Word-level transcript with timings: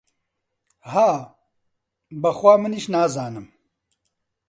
ها، 0.91 1.09
بە 2.21 2.29
خوا 2.37 2.53
منیش 2.61 2.85
نازانم! 2.93 3.47